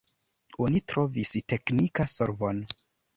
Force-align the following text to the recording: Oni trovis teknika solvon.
Oni 0.67 0.79
trovis 0.93 1.33
teknika 1.53 2.07
solvon. 2.15 2.63